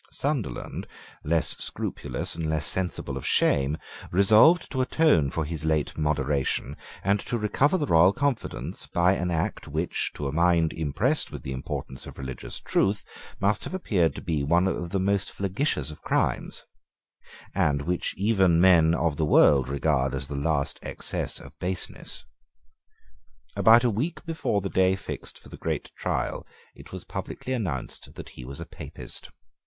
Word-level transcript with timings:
Sunderland, 0.09 0.87
less 1.23 1.49
scrupulous 1.63 2.33
and 2.33 2.49
less 2.49 2.65
sensible 2.65 3.17
of 3.17 3.23
shame, 3.23 3.77
resolved 4.11 4.71
to 4.71 4.81
atone 4.81 5.29
for 5.29 5.45
his 5.45 5.63
late 5.63 5.95
moderation, 5.95 6.75
and 7.03 7.19
to 7.19 7.37
recover 7.37 7.77
the 7.77 7.85
royal 7.85 8.11
confidence, 8.11 8.87
by 8.87 9.13
an 9.13 9.29
act 9.29 9.67
which, 9.67 10.11
to 10.15 10.27
a 10.27 10.31
mind 10.31 10.73
impressed 10.73 11.31
with 11.31 11.43
the 11.43 11.51
importance 11.51 12.07
of 12.07 12.17
religious 12.17 12.59
truth, 12.59 13.05
must 13.39 13.63
have 13.63 13.75
appeared 13.75 14.15
to 14.15 14.23
be 14.23 14.41
one 14.41 14.67
of 14.67 14.89
the 14.89 14.99
most 14.99 15.31
flagitious 15.31 15.91
of 15.91 16.01
crimes, 16.01 16.65
and 17.53 17.83
which 17.83 18.15
even 18.17 18.59
men 18.59 18.95
of 18.95 19.17
the 19.17 19.23
world 19.23 19.69
regard 19.69 20.15
as 20.15 20.27
the 20.27 20.35
last 20.35 20.79
excess 20.81 21.39
of 21.39 21.53
baseness. 21.59 22.25
About 23.55 23.83
a 23.83 23.91
week 23.91 24.25
before 24.25 24.61
the 24.61 24.67
day 24.69 24.95
fixed 24.95 25.37
for 25.37 25.49
the 25.49 25.57
great 25.57 25.91
trial, 25.95 26.43
it 26.73 26.91
was 26.91 27.03
publicly 27.03 27.53
announced 27.53 28.15
that 28.15 28.29
he 28.29 28.43
was 28.43 28.59
a 28.59 28.65
Papist. 28.65 29.29